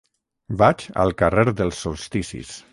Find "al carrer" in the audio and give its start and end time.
1.05-1.45